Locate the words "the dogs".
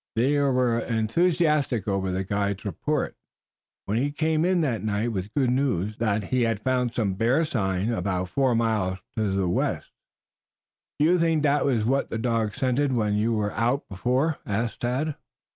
12.09-12.55